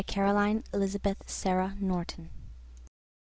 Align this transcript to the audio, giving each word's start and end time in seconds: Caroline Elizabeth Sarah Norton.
Caroline 0.07 0.63
Elizabeth 0.73 1.17
Sarah 1.29 1.75
Norton. 1.79 2.31